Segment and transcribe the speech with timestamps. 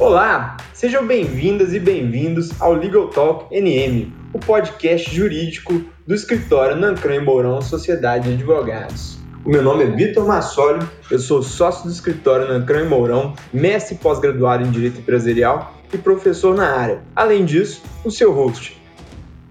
[0.00, 7.16] Olá, sejam bem-vindas e bem-vindos ao Legal Talk NM, o podcast jurídico do escritório Nancran
[7.16, 9.18] e Mourão Sociedade de Advogados.
[9.44, 13.96] O meu nome é Vitor Massoli, eu sou sócio do escritório Nancran e Mourão, mestre
[13.96, 17.02] pós-graduado em Direito Empresarial e professor na área.
[17.16, 18.80] Além disso, o seu host.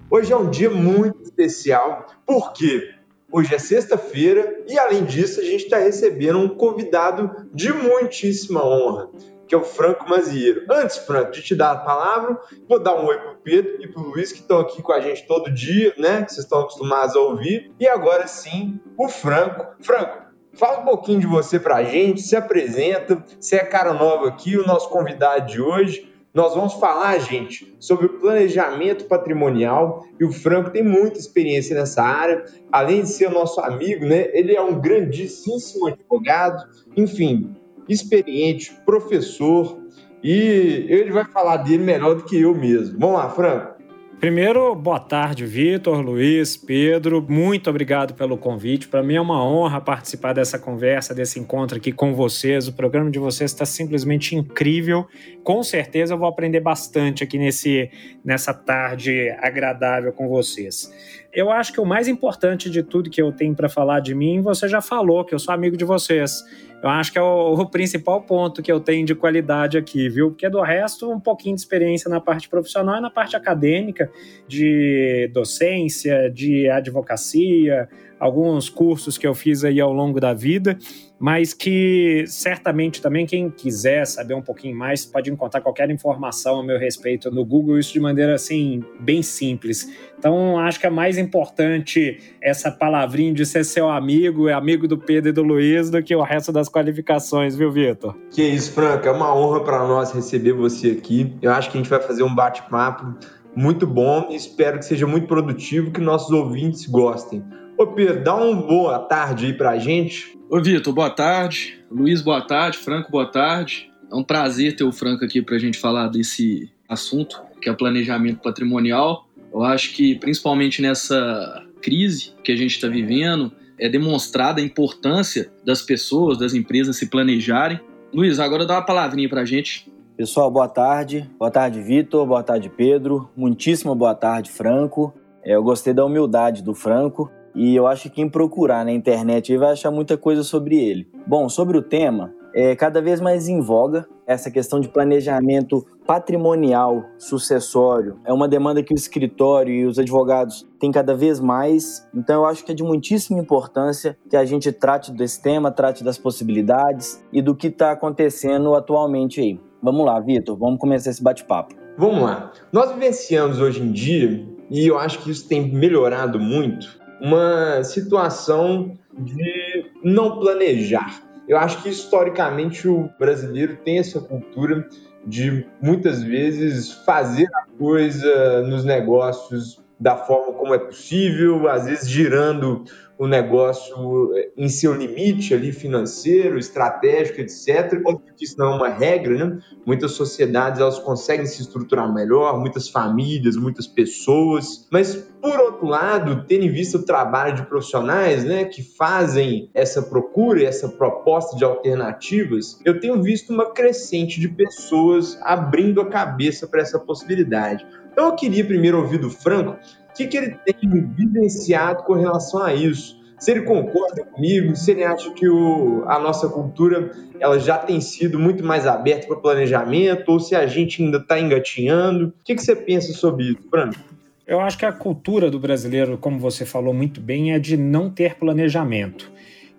[0.10, 2.94] Hoje é um dia muito especial, porque
[3.30, 9.10] hoje é sexta-feira e, além disso, a gente está recebendo um convidado de muitíssima honra
[9.48, 10.66] que é o Franco Mazieiro.
[10.70, 14.02] Antes, Franco, de te dar a palavra, vou dar um oi pro Pedro e pro
[14.02, 16.24] Luiz, que estão aqui com a gente todo dia, né?
[16.24, 17.72] Que vocês estão acostumados a ouvir.
[17.80, 19.66] E agora sim, o Franco.
[19.82, 24.58] Franco, fala um pouquinho de você pra gente, se apresenta, você é cara nova aqui,
[24.58, 26.14] o nosso convidado de hoje.
[26.34, 32.04] Nós vamos falar, gente, sobre o planejamento patrimonial e o Franco tem muita experiência nessa
[32.04, 32.46] área.
[32.72, 34.30] Além de ser nosso amigo, né?
[34.34, 36.64] Ele é um grandíssimo advogado.
[36.96, 37.57] Enfim,
[37.88, 39.80] experiente, professor,
[40.24, 43.00] e ele vai falar dele melhor do que eu mesmo.
[43.00, 43.78] Vamos lá, Franco.
[44.20, 47.24] Primeiro, boa tarde, Vitor, Luiz, Pedro.
[47.30, 48.88] Muito obrigado pelo convite.
[48.88, 52.68] Para mim é uma honra participar dessa conversa, desse encontro aqui com vocês.
[52.68, 55.06] O programa de vocês está simplesmente incrível.
[55.44, 57.92] Com certeza eu vou aprender bastante aqui nesse,
[58.26, 60.92] nessa tarde agradável com vocês.
[61.32, 64.42] Eu acho que o mais importante de tudo que eu tenho para falar de mim,
[64.42, 66.44] você já falou, que eu sou amigo de vocês.
[66.82, 70.30] Eu acho que é o, o, principal ponto que eu tenho de qualidade aqui, viu?
[70.30, 74.12] Porque do resto, um pouquinho de experiência na parte profissional e na parte acadêmica,
[74.48, 80.78] de docência, de advocacia, alguns cursos que eu fiz aí ao longo da vida
[81.20, 86.64] mas que certamente também quem quiser saber um pouquinho mais pode encontrar qualquer informação a
[86.64, 89.92] meu respeito no Google, isso de maneira assim bem simples.
[90.18, 94.98] Então acho que é mais importante essa palavrinha de ser seu amigo, é amigo do
[94.98, 98.16] Pedro e do Luiz, do que o resto das qualificações, viu, Vitor?
[98.30, 101.36] Que isso, Franca, é uma honra para nós receber você aqui.
[101.42, 103.16] Eu acho que a gente vai fazer um bate-papo
[103.56, 107.44] muito bom e espero que seja muito produtivo, que nossos ouvintes gostem.
[107.78, 110.36] Ô Pedro, dá uma boa tarde aí pra gente.
[110.50, 111.78] Ô, Vitor, boa tarde.
[111.92, 112.80] Luiz, boa tarde.
[112.80, 113.92] Franco, boa tarde.
[114.12, 117.74] É um prazer ter o Franco aqui para a gente falar desse assunto, que é
[117.74, 119.28] planejamento patrimonial.
[119.54, 125.52] Eu acho que, principalmente nessa crise que a gente está vivendo, é demonstrada a importância
[125.64, 127.80] das pessoas, das empresas se planejarem.
[128.12, 129.88] Luiz, agora dá uma palavrinha para a gente.
[130.16, 131.30] Pessoal, boa tarde.
[131.38, 132.26] Boa tarde, Vitor.
[132.26, 133.30] Boa tarde, Pedro.
[133.38, 135.14] Muitíssima boa tarde, Franco.
[135.44, 137.32] É, eu gostei da humildade do Franco.
[137.58, 141.10] E eu acho que quem procurar na internet vai achar muita coisa sobre ele.
[141.26, 147.04] Bom, sobre o tema, é cada vez mais em voga essa questão de planejamento patrimonial
[147.18, 148.20] sucessório.
[148.24, 152.08] É uma demanda que o escritório e os advogados têm cada vez mais.
[152.14, 156.04] Então eu acho que é de muitíssima importância que a gente trate desse tema, trate
[156.04, 159.60] das possibilidades e do que está acontecendo atualmente aí.
[159.82, 161.76] Vamos lá, Vitor, vamos começar esse bate-papo.
[161.98, 162.52] Vamos lá.
[162.72, 168.98] Nós vivenciamos hoje em dia, e eu acho que isso tem melhorado muito, uma situação
[169.18, 171.22] de não planejar.
[171.48, 174.88] Eu acho que historicamente o brasileiro tem essa cultura
[175.26, 182.08] de muitas vezes fazer a coisa nos negócios da forma como é possível, às vezes
[182.08, 182.84] girando
[183.18, 188.02] o negócio eh, em seu limite ali financeiro, estratégico, etc.
[188.36, 189.60] Que isso não é uma regra, né?
[189.86, 196.46] Muitas sociedades elas conseguem se estruturar melhor, muitas famílias, muitas pessoas, mas por outro lado,
[196.48, 201.64] tendo em vista o trabalho de profissionais, né, que fazem essa procura, essa proposta de
[201.64, 207.86] alternativas, eu tenho visto uma crescente de pessoas abrindo a cabeça para essa possibilidade.
[208.12, 209.78] Então eu queria primeiro ouvir do Franco
[210.18, 213.18] que, que ele tem vivenciado com relação a isso?
[213.40, 218.02] Se ele concorda comigo, se ele acha que o, a nossa cultura ela já tem
[218.02, 222.30] sido muito mais aberta para o planejamento, ou se a gente ainda está engatinhando.
[222.30, 224.00] O que, que você pensa sobre isso, Franco?
[224.48, 228.10] Eu acho que a cultura do brasileiro, como você falou muito bem, é de não
[228.10, 229.32] ter planejamento.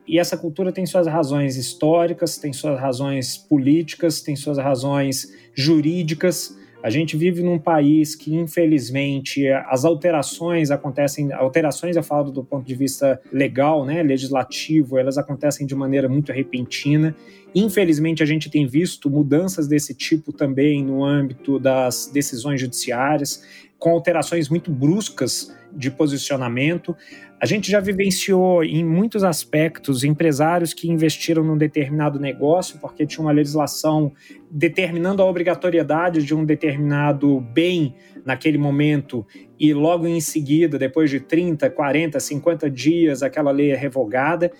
[0.06, 6.56] E essa cultura tem suas razões históricas, tem suas razões políticas, tem suas razões jurídicas.
[6.88, 12.66] A gente vive num país que, infelizmente, as alterações acontecem, alterações eu falo do ponto
[12.66, 17.14] de vista legal, né, legislativo, elas acontecem de maneira muito repentina.
[17.54, 23.44] Infelizmente, a gente tem visto mudanças desse tipo também no âmbito das decisões judiciárias,
[23.78, 26.96] com alterações muito bruscas de posicionamento.
[27.40, 33.24] A gente já vivenciou em muitos aspectos empresários que investiram num determinado negócio porque tinha
[33.24, 34.12] uma legislação
[34.50, 37.94] determinando a obrigatoriedade de um determinado bem
[38.24, 39.24] naquele momento
[39.58, 44.52] e logo em seguida, depois de 30, 40, 50 dias, aquela lei é revogada.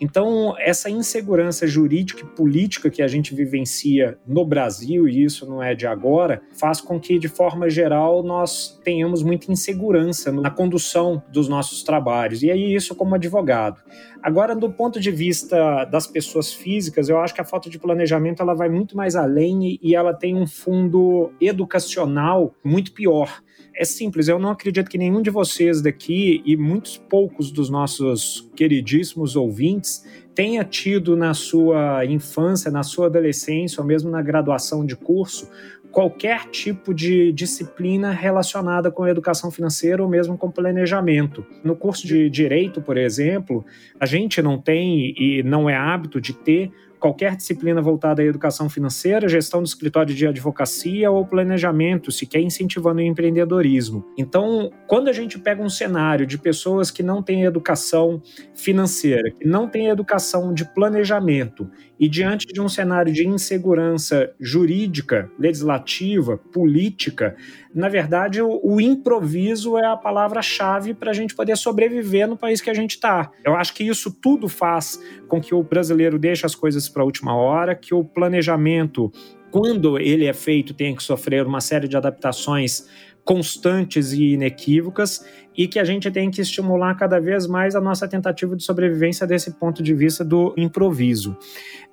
[0.00, 5.62] Então, essa insegurança jurídica e política que a gente vivencia no Brasil, e isso não
[5.62, 11.22] é de agora, faz com que, de forma geral, nós tenhamos muita insegurança na condução
[11.30, 12.42] dos nossos trabalhos.
[12.42, 13.82] E aí, isso como advogado.
[14.22, 18.42] Agora, do ponto de vista das pessoas físicas, eu acho que a falta de planejamento
[18.42, 23.42] ela vai muito mais além e ela tem um fundo educacional muito pior
[23.74, 28.50] é simples, eu não acredito que nenhum de vocês daqui e muitos poucos dos nossos
[28.54, 34.96] queridíssimos ouvintes tenha tido na sua infância, na sua adolescência ou mesmo na graduação de
[34.96, 35.48] curso
[35.90, 41.44] qualquer tipo de disciplina relacionada com educação financeira ou mesmo com planejamento.
[41.64, 43.64] No curso de direito, por exemplo,
[43.98, 46.70] a gente não tem e não é hábito de ter
[47.00, 52.40] qualquer disciplina voltada à educação financeira, gestão do escritório de advocacia ou planejamento, se quer
[52.40, 54.04] incentivando o empreendedorismo.
[54.16, 58.22] Então, quando a gente pega um cenário de pessoas que não têm educação
[58.54, 61.68] financeira, que não têm educação de planejamento,
[61.98, 67.36] e diante de um cenário de insegurança jurídica, legislativa, política,
[67.74, 72.60] na verdade, o, o improviso é a palavra-chave para a gente poder sobreviver no país
[72.60, 73.30] que a gente está.
[73.44, 77.04] Eu acho que isso tudo faz com que o brasileiro deixe as coisas para a
[77.04, 79.12] última hora, que o planejamento,
[79.50, 82.88] quando ele é feito, tem que sofrer uma série de adaptações
[83.24, 85.24] constantes e inequívocas
[85.60, 89.26] e que a gente tem que estimular cada vez mais a nossa tentativa de sobrevivência
[89.26, 91.36] desse ponto de vista do improviso.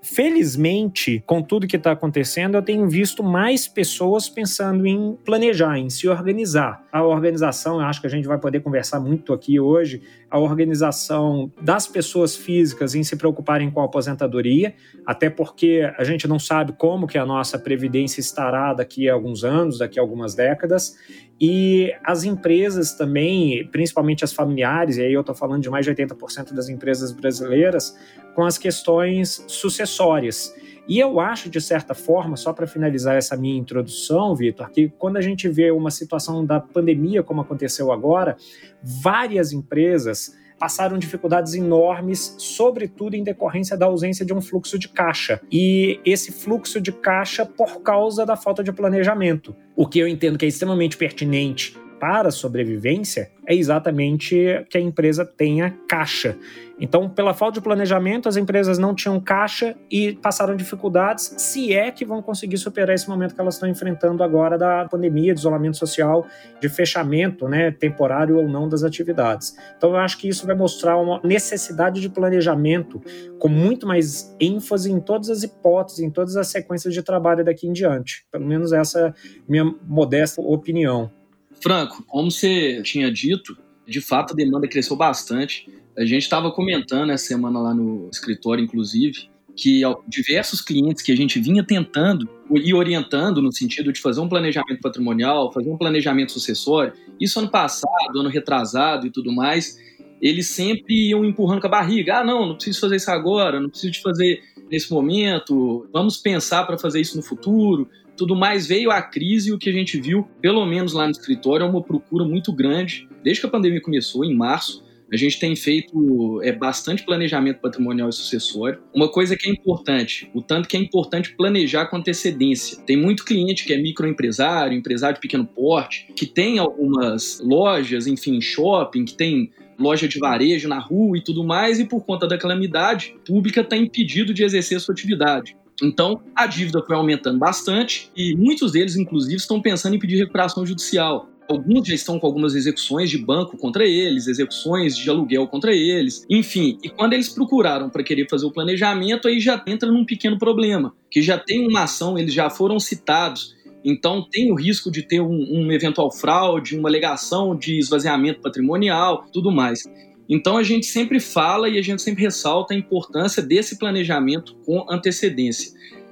[0.02, 5.90] Felizmente, com tudo que está acontecendo, eu tenho visto mais pessoas pensando em planejar, em
[5.90, 6.82] se organizar.
[6.94, 11.88] A organização, acho que a gente vai poder conversar muito aqui hoje, a organização das
[11.88, 14.74] pessoas físicas em se preocuparem com a aposentadoria,
[15.06, 19.44] até porque a gente não sabe como que a nossa previdência estará daqui a alguns
[19.44, 20.96] anos, daqui a algumas décadas,
[21.40, 25.94] e as empresas também, principalmente as familiares, e aí eu estou falando de mais de
[25.94, 27.96] 80% das empresas brasileiras,
[28.34, 30.54] com as questões sucessórias.
[30.88, 35.18] E eu acho, de certa forma, só para finalizar essa minha introdução, Vitor, que quando
[35.18, 38.38] a gente vê uma situação da pandemia como aconteceu agora,
[38.82, 45.42] várias empresas passaram dificuldades enormes, sobretudo em decorrência da ausência de um fluxo de caixa.
[45.52, 49.56] E esse fluxo de caixa por causa da falta de planejamento.
[49.76, 54.36] O que eu entendo que é extremamente pertinente para a sobrevivência é exatamente
[54.70, 56.38] que a empresa tenha caixa.
[56.80, 61.90] Então, pela falta de planejamento, as empresas não tinham caixa e passaram dificuldades, se é
[61.90, 65.78] que vão conseguir superar esse momento que elas estão enfrentando agora da pandemia, de isolamento
[65.78, 66.28] social,
[66.60, 69.56] de fechamento, né, temporário ou não das atividades.
[69.76, 73.02] Então, eu acho que isso vai mostrar uma necessidade de planejamento
[73.40, 77.68] com muito mais ênfase em todas as hipóteses, em todas as sequências de trabalho daqui
[77.68, 78.26] em diante.
[78.32, 79.14] Pelo menos essa é
[79.48, 81.17] minha modesta opinião.
[81.62, 83.58] Franco, como você tinha dito,
[83.88, 85.70] de fato a demanda cresceu bastante.
[85.98, 91.16] A gente estava comentando essa semana lá no escritório, inclusive, que diversos clientes que a
[91.16, 96.32] gente vinha tentando e orientando no sentido de fazer um planejamento patrimonial, fazer um planejamento
[96.32, 99.78] sucessório, isso ano passado, ano retrasado e tudo mais,
[100.22, 102.20] eles sempre iam empurrando com a barriga.
[102.20, 106.66] Ah, não, não preciso fazer isso agora, não preciso de fazer nesse momento, vamos pensar
[106.66, 110.02] para fazer isso no futuro tudo mais veio a crise e o que a gente
[110.02, 113.08] viu, pelo menos lá no escritório, é uma procura muito grande.
[113.24, 118.10] Desde que a pandemia começou, em março, a gente tem feito é, bastante planejamento patrimonial
[118.10, 118.82] e sucessório.
[118.94, 122.80] Uma coisa que é importante, o tanto que é importante planejar com antecedência.
[122.86, 128.42] Tem muito cliente que é microempresário, empresário de pequeno porte, que tem algumas lojas, enfim,
[128.42, 132.38] shopping, que tem loja de varejo na rua e tudo mais, e por conta da
[132.38, 135.56] calamidade pública está impedido de exercer sua atividade.
[135.82, 140.66] Então, a dívida foi aumentando bastante e muitos deles, inclusive, estão pensando em pedir recuperação
[140.66, 141.30] judicial.
[141.50, 146.26] Alguns já estão com algumas execuções de banco contra eles, execuções de aluguel contra eles,
[146.30, 146.78] enfim.
[146.84, 150.94] E quando eles procuraram para querer fazer o planejamento, aí já entra num pequeno problema,
[151.10, 155.22] que já tem uma ação, eles já foram citados, então tem o risco de ter
[155.22, 159.84] um, um eventual fraude, uma alegação de esvaziamento patrimonial, tudo mais.
[160.30, 164.86] Então a gente sempre fala e a gente sempre ressalta a importância desse planejamento com
[164.90, 165.72] antecedência.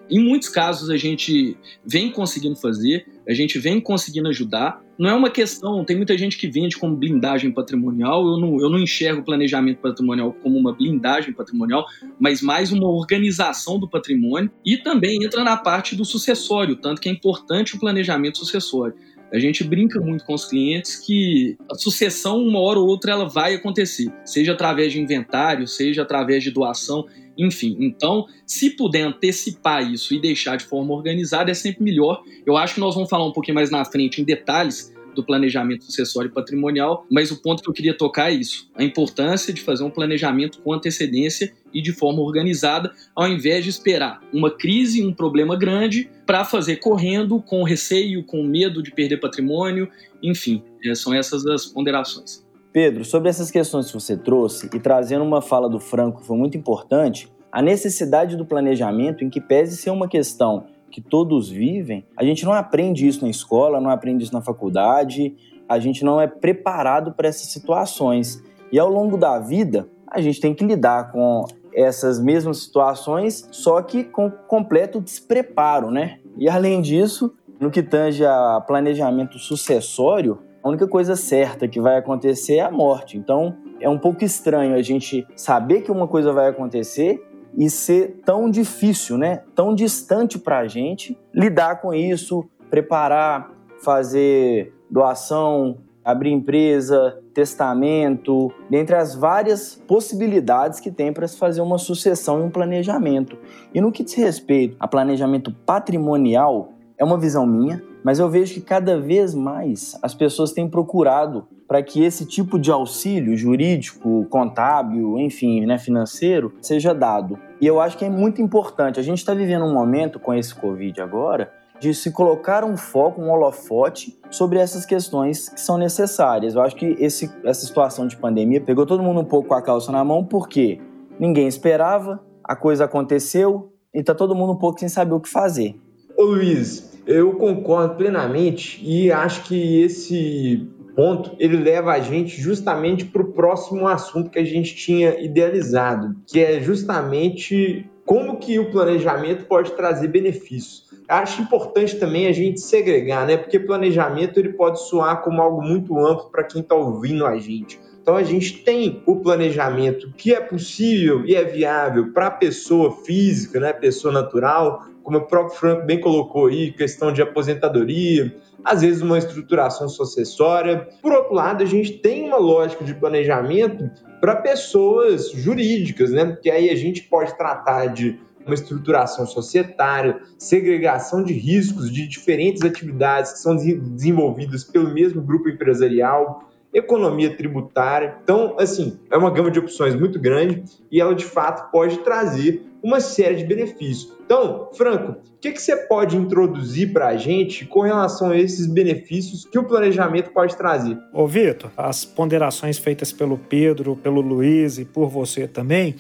[0.10, 4.80] Em muitos casos a gente vem conseguindo fazer, a gente vem conseguindo ajudar.
[5.00, 8.70] Não é uma questão, tem muita gente que vende como blindagem patrimonial, eu não, eu
[8.70, 11.86] não enxergo o planejamento patrimonial como uma blindagem patrimonial,
[12.20, 17.10] mas mais uma organização do patrimônio e também entra na parte do sucessório, tanto que
[17.10, 18.96] é importante o planejamento sucessório.
[19.32, 23.28] A gente brinca muito com os clientes que a sucessão, uma hora ou outra, ela
[23.28, 27.06] vai acontecer, seja através de inventário, seja através de doação,
[27.38, 27.76] enfim.
[27.80, 32.24] Então, se puder antecipar isso e deixar de forma organizada, é sempre melhor.
[32.46, 35.86] Eu acho que nós vamos falar um pouquinho mais na frente em detalhes do planejamento
[35.86, 39.62] sucessório e patrimonial, mas o ponto que eu queria tocar é isso: a importância de
[39.62, 45.06] fazer um planejamento com antecedência e de forma organizada, ao invés de esperar uma crise,
[45.06, 49.90] um problema grande, para fazer correndo, com receio, com medo de perder patrimônio,
[50.22, 52.44] enfim, é, são essas as ponderações.
[52.72, 56.38] Pedro, sobre essas questões que você trouxe e trazendo uma fala do Franco que foi
[56.38, 62.06] muito importante, a necessidade do planejamento, em que pese ser uma questão que todos vivem,
[62.16, 65.36] a gente não aprende isso na escola, não aprende isso na faculdade,
[65.68, 68.42] a gente não é preparado para essas situações.
[68.72, 73.82] E ao longo da vida, a gente tem que lidar com essas mesmas situações, só
[73.82, 76.20] que com completo despreparo, né?
[76.38, 81.98] E além disso, no que tange a planejamento sucessório, a única coisa certa que vai
[81.98, 83.18] acontecer é a morte.
[83.18, 87.22] Então, é um pouco estranho a gente saber que uma coisa vai acontecer
[87.58, 89.44] e ser tão difícil, né?
[89.56, 98.96] Tão distante para a gente lidar com isso, preparar, fazer doação, abrir empresa, testamento, dentre
[98.96, 103.38] as várias possibilidades que tem para se fazer uma sucessão e um planejamento.
[103.74, 108.54] E no que diz respeito a planejamento patrimonial, é uma visão minha, mas eu vejo
[108.54, 114.26] que cada vez mais as pessoas têm procurado para que esse tipo de auxílio jurídico,
[114.30, 117.40] contábil, enfim, né, financeiro, seja dado.
[117.60, 119.00] E eu acho que é muito importante.
[119.00, 123.22] A gente está vivendo um momento com esse Covid agora de se colocar um foco,
[123.22, 126.56] um holofote sobre essas questões que são necessárias.
[126.56, 129.62] Eu acho que esse, essa situação de pandemia pegou todo mundo um pouco com a
[129.62, 130.80] calça na mão, porque
[131.20, 135.30] ninguém esperava, a coisa aconteceu e está todo mundo um pouco sem saber o que
[135.30, 135.76] fazer.
[136.18, 143.04] Ô Luiz, eu concordo plenamente e acho que esse ponto ele leva a gente justamente
[143.04, 148.72] para o próximo assunto que a gente tinha idealizado, que é justamente como que o
[148.72, 150.86] planejamento pode trazer benefícios.
[151.06, 153.36] Acho importante também a gente segregar, né?
[153.36, 157.78] Porque planejamento ele pode soar como algo muito amplo para quem está ouvindo a gente.
[158.02, 162.92] Então a gente tem o planejamento que é possível e é viável para a pessoa
[163.04, 168.82] física, né, pessoa natural, como o próprio Franco bem colocou aí, questão de aposentadoria, às
[168.82, 170.90] vezes uma estruturação sucessória.
[171.00, 173.88] Por outro lado, a gente tem uma lógica de planejamento
[174.20, 176.26] para pessoas jurídicas, né?
[176.26, 182.64] Porque aí a gente pode tratar de uma estruturação societária, segregação de riscos de diferentes
[182.64, 188.18] atividades que são desenvolvidas pelo mesmo grupo empresarial, economia tributária.
[188.24, 192.64] Então, assim, é uma gama de opções muito grande e ela de fato pode trazer
[192.86, 194.14] uma série de benefícios.
[194.24, 198.68] Então, Franco, o que, que você pode introduzir para a gente com relação a esses
[198.68, 200.96] benefícios que o planejamento pode trazer?
[201.12, 205.96] Ô, Vitor, as ponderações feitas pelo Pedro, pelo Luiz e por você também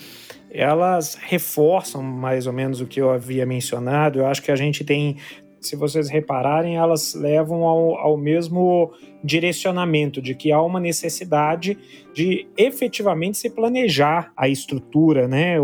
[0.58, 4.20] elas reforçam mais ou menos o que eu havia mencionado.
[4.20, 5.18] Eu acho que a gente tem,
[5.65, 8.91] se vocês repararem, elas levam ao, ao mesmo
[9.24, 11.77] direcionamento de que há uma necessidade
[12.13, 15.55] de efetivamente se planejar a estrutura, né?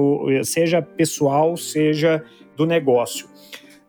[0.44, 2.24] seja pessoal, seja
[2.56, 3.28] do negócio.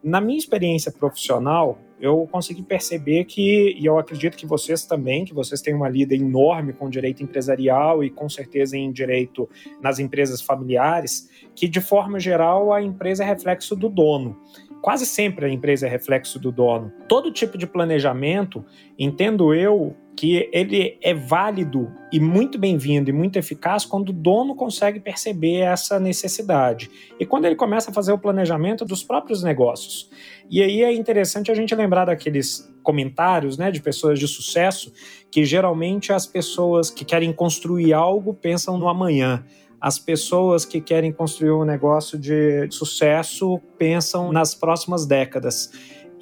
[0.02, 5.33] Na minha experiência profissional, eu consegui perceber que, e eu acredito que vocês também, que
[5.33, 9.49] vocês têm uma lida enorme com direito empresarial e com certeza em direito
[9.81, 14.37] nas empresas familiares, que de forma geral a empresa é reflexo do dono.
[14.83, 16.93] Quase sempre a empresa é reflexo do dono.
[17.09, 18.65] Todo tipo de planejamento,
[18.99, 24.57] entendo eu, que ele é válido e muito bem-vindo e muito eficaz quando o dono
[24.57, 30.11] consegue perceber essa necessidade e quando ele começa a fazer o planejamento dos próprios negócios.
[30.51, 34.93] E aí é interessante a gente lembrar daqueles comentários, né, de pessoas de sucesso,
[35.31, 39.45] que geralmente as pessoas que querem construir algo pensam no amanhã.
[39.83, 45.73] As pessoas que querem construir um negócio de sucesso pensam nas próximas décadas.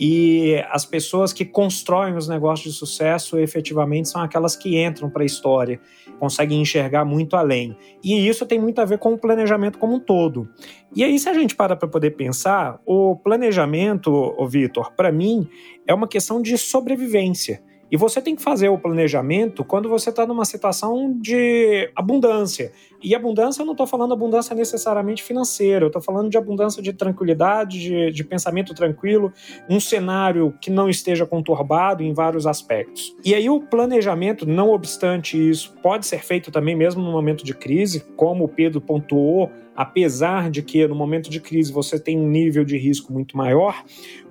[0.02, 5.22] E as pessoas que constroem os negócios de sucesso efetivamente são aquelas que entram para
[5.22, 5.78] a história,
[6.18, 7.76] conseguem enxergar muito além.
[8.02, 10.48] E isso tem muito a ver com o planejamento como um todo.
[10.96, 15.46] E aí, se a gente para para poder pensar, o planejamento, Vitor, para mim,
[15.86, 17.62] é uma questão de sobrevivência.
[17.90, 22.72] E você tem que fazer o planejamento quando você está numa situação de abundância.
[23.02, 26.92] E abundância, eu não estou falando abundância necessariamente financeira, eu estou falando de abundância de
[26.92, 29.32] tranquilidade, de, de pensamento tranquilo,
[29.68, 33.16] um cenário que não esteja conturbado em vários aspectos.
[33.24, 37.54] E aí o planejamento, não obstante isso, pode ser feito também mesmo no momento de
[37.54, 42.28] crise, como o Pedro pontuou, apesar de que no momento de crise você tem um
[42.28, 43.82] nível de risco muito maior,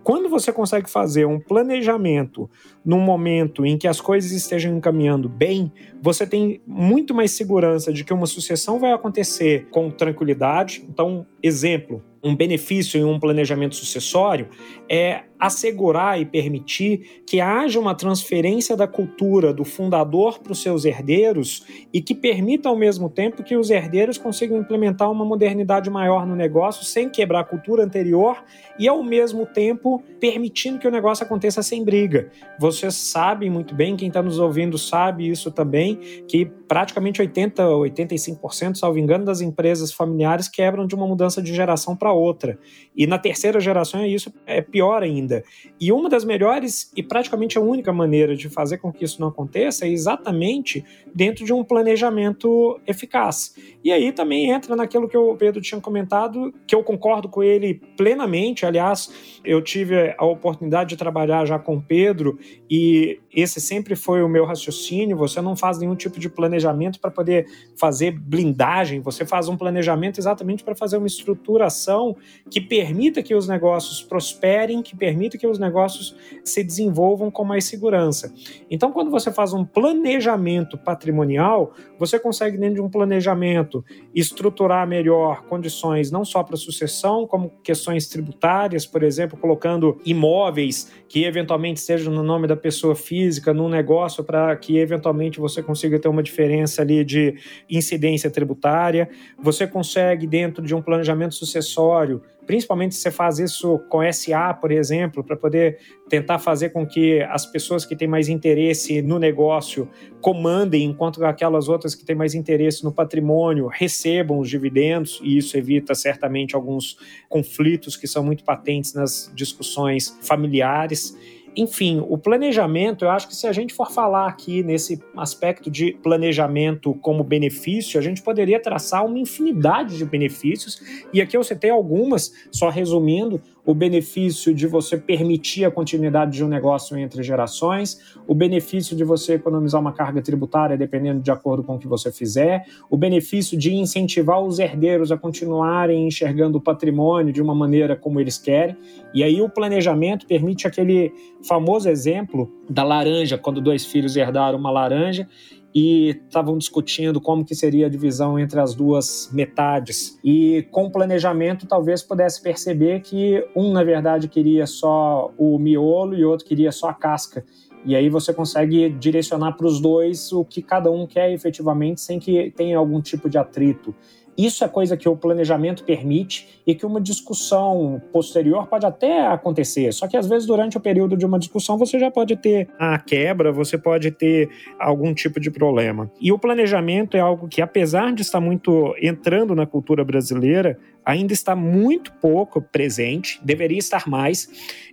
[0.03, 2.47] quando você consegue fazer um planejamento
[2.85, 8.03] num momento em que as coisas estejam encaminhando bem, você tem muito mais segurança de
[8.03, 10.85] que uma sucessão vai acontecer com tranquilidade.
[10.87, 14.49] Então, exemplo, um benefício em um planejamento sucessório
[14.87, 20.83] é assegurar e permitir que haja uma transferência da cultura do fundador para os seus
[20.83, 26.27] herdeiros e que permita ao mesmo tempo que os herdeiros consigam implementar uma modernidade maior
[26.27, 28.43] no negócio sem quebrar a cultura anterior
[28.77, 32.29] e ao mesmo tempo permitindo que o negócio aconteça sem briga.
[32.59, 35.95] Vocês sabem muito bem, quem está nos ouvindo sabe isso também,
[36.27, 41.95] que praticamente 80, 85%, salvo engano, das empresas familiares quebram de uma mudança de geração
[41.95, 42.59] para outra.
[42.95, 45.43] E na terceira geração isso é pior ainda ainda.
[45.79, 49.27] E uma das melhores e praticamente a única maneira de fazer com que isso não
[49.27, 50.83] aconteça é exatamente
[51.13, 53.55] dentro de um planejamento eficaz.
[53.83, 57.81] E aí também entra naquilo que o Pedro tinha comentado, que eu concordo com ele
[57.95, 58.65] plenamente.
[58.65, 62.37] Aliás, eu tive a oportunidade de trabalhar já com o Pedro
[62.69, 65.15] e esse sempre foi o meu raciocínio.
[65.17, 67.45] Você não faz nenhum tipo de planejamento para poder
[67.77, 72.15] fazer blindagem, você faz um planejamento exatamente para fazer uma estruturação
[72.49, 77.43] que permita que os negócios prosperem, que permita permita que os negócios se desenvolvam com
[77.43, 78.33] mais segurança.
[78.71, 83.83] Então, quando você faz um planejamento patrimonial, você consegue, dentro de um planejamento,
[84.15, 91.25] estruturar melhor condições não só para sucessão, como questões tributárias, por exemplo, colocando imóveis que
[91.25, 96.07] eventualmente estejam no nome da pessoa física num negócio para que eventualmente você consiga ter
[96.07, 97.35] uma diferença ali de
[97.69, 99.09] incidência tributária.
[99.37, 104.71] Você consegue, dentro de um planejamento sucessório, principalmente se você faz isso com SA, por
[104.71, 105.77] exemplo, para poder
[106.09, 109.87] tentar fazer com que as pessoas que têm mais interesse no negócio
[110.19, 115.55] comandem, enquanto aquelas outras que têm mais interesse no patrimônio recebam os dividendos, e isso
[115.57, 116.97] evita certamente alguns
[117.29, 121.15] conflitos que são muito patentes nas discussões familiares.
[121.55, 125.93] Enfim, o planejamento, eu acho que se a gente for falar aqui nesse aspecto de
[126.03, 130.81] planejamento como benefício, a gente poderia traçar uma infinidade de benefícios,
[131.13, 136.43] e aqui eu citei algumas, só resumindo o benefício de você permitir a continuidade de
[136.43, 141.63] um negócio entre gerações, o benefício de você economizar uma carga tributária dependendo de acordo
[141.63, 146.61] com o que você fizer, o benefício de incentivar os herdeiros a continuarem enxergando o
[146.61, 148.75] patrimônio de uma maneira como eles querem.
[149.13, 151.13] E aí o planejamento permite aquele
[151.47, 155.27] famoso exemplo da laranja, quando dois filhos herdaram uma laranja
[155.73, 160.19] e estavam discutindo como que seria a divisão entre as duas metades.
[160.23, 166.15] E com o planejamento talvez pudesse perceber que um na verdade queria só o miolo
[166.15, 167.43] e outro queria só a casca.
[167.85, 172.19] E aí você consegue direcionar para os dois o que cada um quer efetivamente sem
[172.19, 173.95] que tenha algum tipo de atrito.
[174.39, 179.91] Isso é coisa que o planejamento permite e que uma discussão posterior pode até acontecer.
[179.91, 182.97] Só que às vezes durante o período de uma discussão você já pode ter a
[182.97, 184.49] quebra, você pode ter
[184.79, 186.09] algum tipo de problema.
[186.21, 191.33] E o planejamento é algo que apesar de estar muito entrando na cultura brasileira, ainda
[191.33, 194.47] está muito pouco presente, deveria estar mais.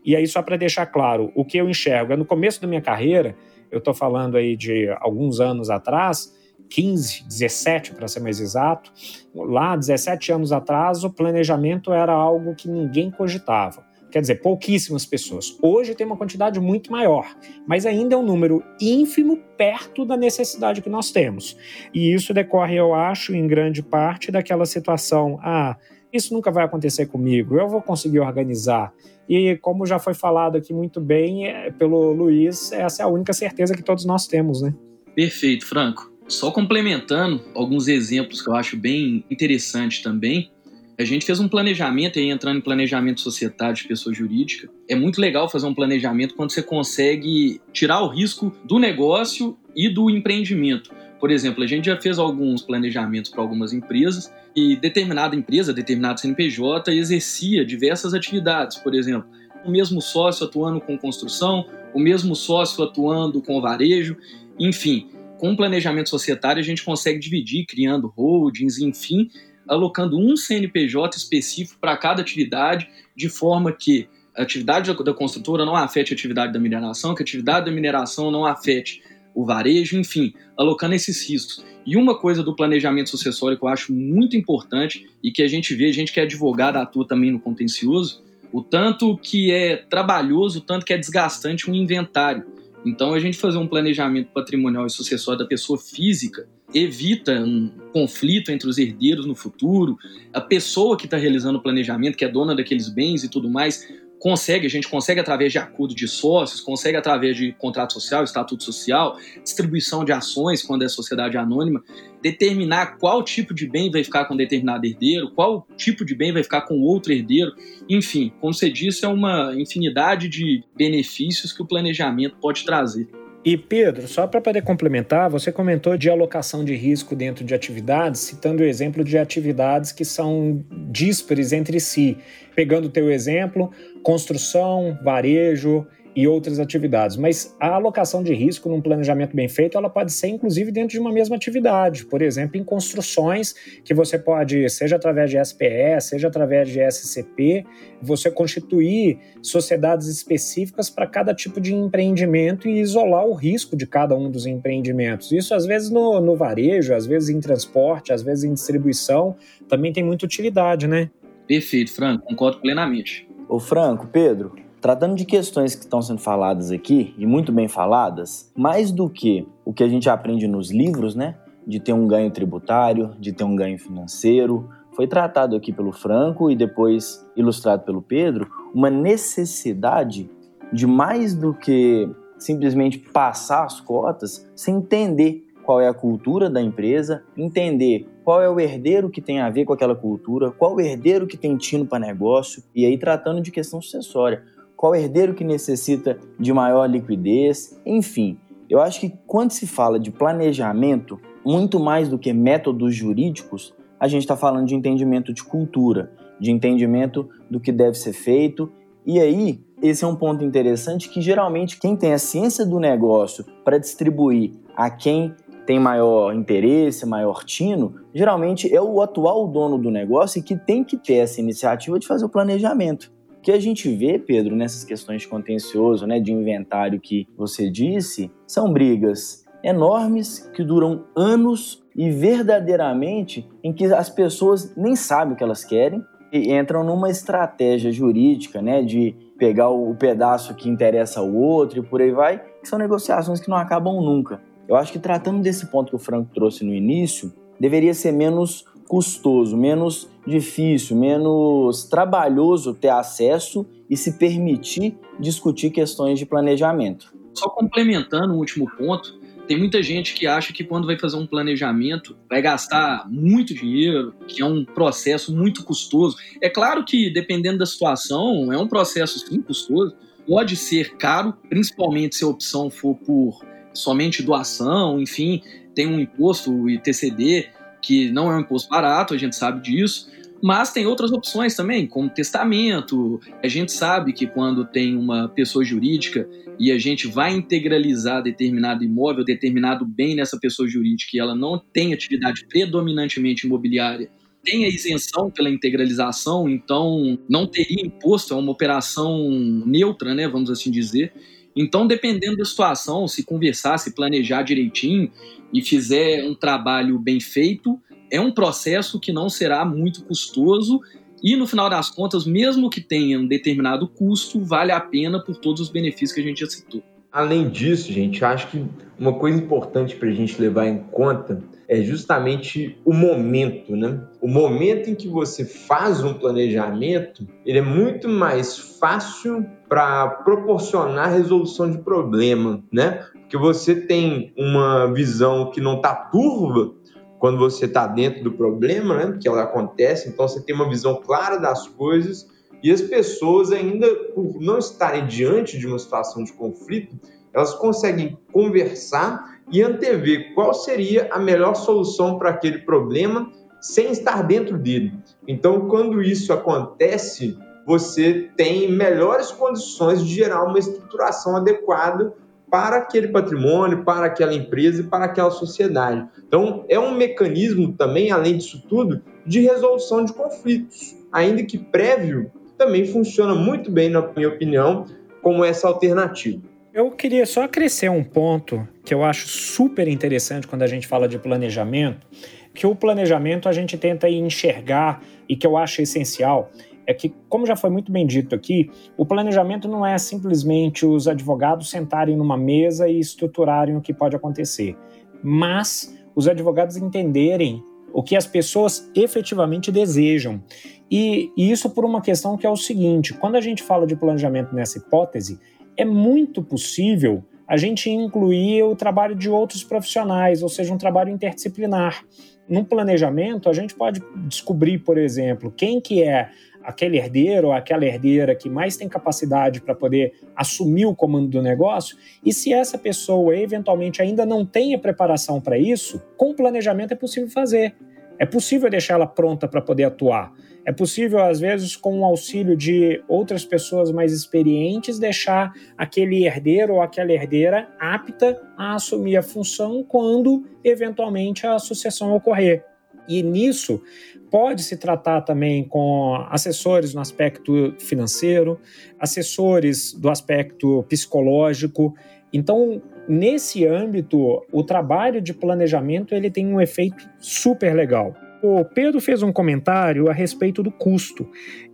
[0.05, 2.83] E aí só para deixar claro, o que eu enxergo é no começo da minha
[2.83, 3.37] carreira,
[3.71, 6.35] eu estou falando aí de alguns anos atrás,
[6.69, 8.93] 15, 17 para ser mais exato,
[9.35, 13.85] lá 17 anos atrás o planejamento era algo que ninguém cogitava.
[14.11, 15.59] Quer dizer, pouquíssimas pessoas.
[15.61, 17.27] Hoje tem uma quantidade muito maior,
[17.67, 21.57] mas ainda é um número ínfimo perto da necessidade que nós temos.
[21.93, 25.77] E isso decorre, eu acho, em grande parte daquela situação: ah,
[26.13, 28.93] isso nunca vai acontecer comigo, eu vou conseguir organizar.
[29.29, 33.33] E como já foi falado aqui muito bem é, pelo Luiz, essa é a única
[33.33, 34.73] certeza que todos nós temos, né?
[35.15, 36.16] Perfeito, Franco.
[36.29, 40.51] Só complementando alguns exemplos que eu acho bem interessante também,
[40.99, 44.69] a gente fez um planejamento, aí entrando em planejamento societário de pessoa jurídica.
[44.89, 49.89] É muito legal fazer um planejamento quando você consegue tirar o risco do negócio e
[49.89, 50.91] do empreendimento.
[51.21, 56.21] Por exemplo, a gente já fez alguns planejamentos para algumas empresas e determinada empresa, determinado
[56.21, 58.79] CNPJ, exercia diversas atividades.
[58.79, 59.29] Por exemplo,
[59.65, 64.17] o mesmo sócio atuando com construção, o mesmo sócio atuando com varejo,
[64.59, 65.09] enfim
[65.39, 69.31] com o planejamento societário, a gente consegue dividir, criando holdings, enfim,
[69.69, 75.75] alocando um CNPJ específico para cada atividade, de forma que a atividade da construtora não
[75.75, 79.03] afete a atividade da mineração, que a atividade da mineração não afete
[79.35, 81.65] o varejo, enfim, alocando esses riscos.
[81.87, 85.75] E uma coisa do planejamento sucessório que eu acho muito importante e que a gente
[85.75, 90.59] vê, a gente que é advogado atua também no contencioso, o tanto que é trabalhoso,
[90.59, 92.45] o tanto que é desgastante um inventário.
[92.87, 98.53] Então, a gente fazer um planejamento patrimonial e sucessório da pessoa física evita um conflito
[98.53, 99.99] entre os herdeiros no futuro,
[100.33, 103.89] a pessoa que está realizando o planejamento, que é dona daqueles bens e tudo mais,
[104.19, 108.65] consegue, a gente consegue através de acordo de sócios, consegue através de contrato social, estatuto
[108.65, 111.83] social, distribuição de ações quando é sociedade anônima,
[112.23, 116.43] determinar qual tipo de bem vai ficar com determinado herdeiro, qual tipo de bem vai
[116.43, 117.53] ficar com outro herdeiro,
[117.89, 123.09] enfim, como você disse, é uma infinidade de benefícios que o planejamento pode trazer.
[123.47, 128.23] E Pedro, só para poder complementar, você comentou de alocação de risco dentro de atividades,
[128.23, 132.19] citando o exemplo de atividades que são díspares entre si.
[132.57, 133.71] Pegando o teu exemplo,
[134.03, 137.19] construção, varejo, e outras atividades.
[137.19, 140.99] Mas a alocação de risco num planejamento bem feito, ela pode ser inclusive dentro de
[140.99, 142.07] uma mesma atividade.
[142.07, 147.67] Por exemplo, em construções que você pode, seja através de SPE, seja através de SCP,
[148.01, 154.17] você constituir sociedades específicas para cada tipo de empreendimento e isolar o risco de cada
[154.17, 155.31] um dos empreendimentos.
[155.33, 159.37] Isso às vezes no, no varejo, às vezes em transporte, às vezes em distribuição,
[159.69, 161.11] também tem muita utilidade, né?
[161.47, 163.29] Perfeito, Franco, concordo plenamente.
[163.49, 168.53] Ô Franco, Pedro, Tratando de questões que estão sendo faladas aqui, e muito bem faladas,
[168.57, 171.37] mais do que o que a gente aprende nos livros, né?
[171.67, 176.51] De ter um ganho tributário, de ter um ganho financeiro, foi tratado aqui pelo Franco
[176.51, 180.31] e depois ilustrado pelo Pedro, uma necessidade
[180.73, 182.09] de mais do que
[182.39, 188.49] simplesmente passar as cotas, sem entender qual é a cultura da empresa, entender qual é
[188.49, 191.87] o herdeiro que tem a ver com aquela cultura, qual o herdeiro que tem tino
[191.87, 194.43] para negócio, e aí tratando de questão sucessória
[194.77, 198.39] qual herdeiro que necessita de maior liquidez, enfim.
[198.69, 204.07] Eu acho que quando se fala de planejamento, muito mais do que métodos jurídicos, a
[204.07, 208.71] gente está falando de entendimento de cultura, de entendimento do que deve ser feito.
[209.07, 213.45] E aí, esse é um ponto interessante que geralmente quem tem a ciência do negócio
[213.65, 215.35] para distribuir a quem
[215.65, 220.85] tem maior interesse, maior tino, geralmente é o atual dono do negócio e que tem
[220.85, 223.16] que ter essa iniciativa de fazer o planejamento
[223.47, 228.29] que a gente vê, Pedro, nessas questões de contencioso, né, de inventário que você disse,
[228.45, 235.37] são brigas enormes que duram anos e verdadeiramente em que as pessoas nem sabem o
[235.37, 241.21] que elas querem e entram numa estratégia jurídica, né, de pegar o pedaço que interessa
[241.21, 244.41] ao outro e por aí vai, que são negociações que não acabam nunca.
[244.67, 248.65] Eu acho que tratando desse ponto que o Franco trouxe no início, deveria ser menos
[248.89, 257.15] custoso, menos difícil, menos trabalhoso ter acesso e se permitir discutir questões de planejamento.
[257.35, 261.27] Só complementando o último ponto, tem muita gente que acha que quando vai fazer um
[261.27, 266.17] planejamento vai gastar muito dinheiro, que é um processo muito custoso.
[266.43, 269.95] É claro que, dependendo da situação, é um processo sim custoso.
[270.27, 273.39] Pode ser caro, principalmente se a opção for por
[273.73, 275.41] somente doação, enfim,
[275.75, 277.49] tem um imposto, o ITCD,
[277.87, 280.11] que não é um imposto barato, a gente sabe disso,
[280.43, 283.21] mas tem outras opções também, como testamento.
[283.43, 288.83] A gente sabe que quando tem uma pessoa jurídica e a gente vai integralizar determinado
[288.83, 294.11] imóvel, determinado bem nessa pessoa jurídica e ela não tem atividade predominantemente imobiliária,
[294.43, 299.31] tem a isenção pela integralização, então não teria imposto, é uma operação
[299.65, 301.13] neutra, né, vamos assim dizer.
[301.57, 305.11] Então, dependendo da situação, se conversar, se planejar direitinho
[305.53, 307.81] e fizer um trabalho bem feito,
[308.13, 310.81] é um processo que não será muito custoso
[311.23, 315.37] e, no final das contas, mesmo que tenha um determinado custo, vale a pena por
[315.37, 316.83] todos os benefícios que a gente já citou.
[317.11, 318.63] Além disso, gente, acho que
[318.99, 324.01] uma coisa importante para a gente levar em conta é justamente o momento, né?
[324.21, 331.13] O momento em que você faz um planejamento, ele é muito mais fácil para proporcionar
[331.13, 333.05] resolução de problema, né?
[333.13, 336.73] Porque você tem uma visão que não está turva
[337.19, 339.19] quando você está dentro do problema, né?
[339.21, 342.29] Que ela acontece, então você tem uma visão clara das coisas
[342.63, 346.99] e as pessoas ainda por não estarem diante de uma situação de conflito,
[347.33, 353.31] elas conseguem conversar e antever qual seria a melhor solução para aquele problema
[353.61, 354.93] sem estar dentro dele.
[355.27, 362.15] Então, quando isso acontece, você tem melhores condições de gerar uma estruturação adequada
[362.51, 366.07] para aquele patrimônio, para aquela empresa e para aquela sociedade.
[366.27, 372.31] Então, é um mecanismo também, além disso tudo, de resolução de conflitos, ainda que prévio,
[372.57, 374.87] também funciona muito bem, na minha opinião,
[375.21, 376.41] como essa alternativa.
[376.77, 381.09] Eu queria só acrescer um ponto que eu acho super interessante quando a gente fala
[381.09, 382.07] de planejamento,
[382.53, 386.51] que o planejamento a gente tenta enxergar e que eu acho essencial
[386.87, 391.09] é que, como já foi muito bem dito aqui, o planejamento não é simplesmente os
[391.09, 394.77] advogados sentarem numa mesa e estruturarem o que pode acontecer,
[395.23, 400.45] mas os advogados entenderem o que as pessoas efetivamente desejam.
[400.91, 403.97] E, e isso por uma questão que é o seguinte: quando a gente fala de
[403.97, 405.41] planejamento nessa hipótese,
[405.77, 411.11] é muito possível a gente incluir o trabalho de outros profissionais, ou seja, um trabalho
[411.11, 412.05] interdisciplinar.
[412.49, 416.31] No planejamento, a gente pode descobrir, por exemplo, quem que é
[416.63, 421.41] aquele herdeiro ou aquela herdeira que mais tem capacidade para poder assumir o comando do
[421.41, 426.35] negócio, e se essa pessoa eventualmente ainda não tem a preparação para isso, com o
[426.35, 427.77] planejamento é possível fazer.
[428.19, 430.33] É possível deixar ela pronta para poder atuar.
[430.65, 436.75] É possível, às vezes, com o auxílio de outras pessoas mais experientes, deixar aquele herdeiro
[436.75, 442.65] ou aquela herdeira apta a assumir a função quando, eventualmente, a sucessão ocorrer.
[443.09, 443.81] E nisso
[444.29, 448.59] pode se tratar também com assessores no aspecto financeiro,
[448.99, 451.95] assessores do aspecto psicológico.
[452.33, 458.15] Então, nesse âmbito, o trabalho de planejamento ele tem um efeito super legal.
[458.43, 461.29] O Pedro fez um comentário a respeito do custo.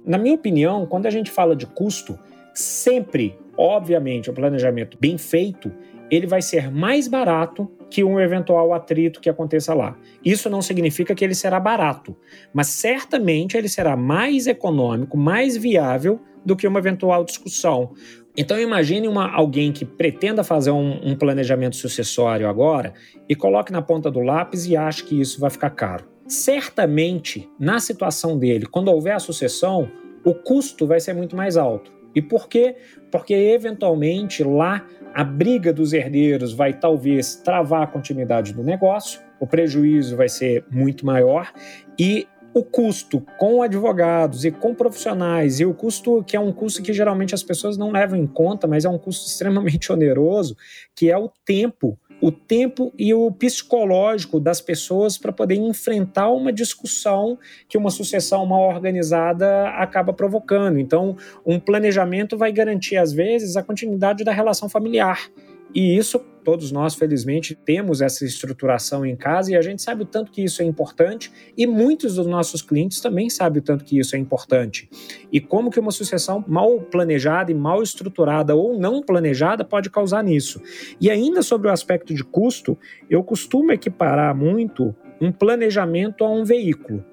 [0.04, 2.18] Na minha opinião, quando a gente fala de custo,
[2.54, 5.72] sempre, obviamente, o planejamento bem feito,
[6.10, 9.96] ele vai ser mais barato que um eventual atrito que aconteça lá.
[10.24, 12.16] Isso não significa que ele será barato,
[12.52, 17.92] mas certamente ele será mais econômico, mais viável do que uma eventual discussão.
[18.36, 22.94] Então imagine uma, alguém que pretenda fazer um, um planejamento sucessório agora
[23.28, 26.04] e coloque na ponta do lápis e ache que isso vai ficar caro.
[26.26, 29.90] Certamente, na situação dele, quando houver a sucessão,
[30.24, 31.92] o custo vai ser muito mais alto.
[32.14, 32.76] E por quê?
[33.10, 39.46] Porque eventualmente lá a briga dos herdeiros vai talvez travar a continuidade do negócio, o
[39.46, 41.52] prejuízo vai ser muito maior
[41.98, 46.82] e o custo com advogados e com profissionais, e o custo que é um custo
[46.82, 50.56] que geralmente as pessoas não levam em conta, mas é um custo extremamente oneroso,
[50.94, 56.52] que é o tempo o tempo e o psicológico das pessoas para poder enfrentar uma
[56.52, 57.36] discussão
[57.68, 60.78] que uma sucessão mal organizada acaba provocando.
[60.78, 65.28] Então, um planejamento vai garantir, às vezes, a continuidade da relação familiar.
[65.74, 70.06] E isso, todos nós, felizmente, temos essa estruturação em casa e a gente sabe o
[70.06, 73.98] tanto que isso é importante e muitos dos nossos clientes também sabem o tanto que
[73.98, 74.88] isso é importante.
[75.32, 80.22] E como que uma sucessão mal planejada e mal estruturada ou não planejada pode causar
[80.22, 80.60] nisso.
[81.00, 82.76] E ainda sobre o aspecto de custo,
[83.08, 87.04] eu costumo equiparar muito um planejamento a um veículo.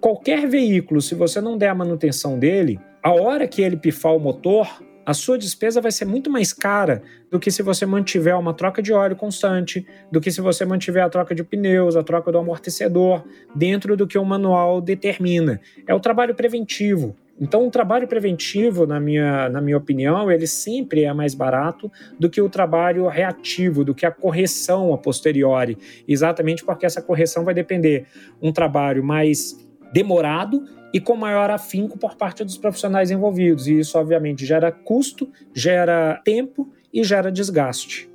[0.00, 4.20] Qualquer veículo, se você não der a manutenção dele, a hora que ele pifar o
[4.20, 8.52] motor, a sua despesa vai ser muito mais cara do que se você mantiver uma
[8.52, 12.30] troca de óleo constante, do que se você mantiver a troca de pneus, a troca
[12.30, 15.62] do amortecedor, dentro do que o manual determina.
[15.86, 17.16] É o trabalho preventivo.
[17.40, 21.90] Então, o trabalho preventivo, na minha, na minha opinião, ele sempre é mais barato
[22.20, 27.46] do que o trabalho reativo, do que a correção a posteriori, exatamente porque essa correção
[27.46, 28.04] vai depender
[28.42, 33.66] um trabalho mais demorado e com maior afinco por parte dos profissionais envolvidos.
[33.66, 38.10] E isso, obviamente, gera custo, gera tempo e gera desgaste.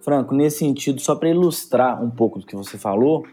[0.00, 3.24] Franco, nesse sentido, só para ilustrar um pouco do que você falou,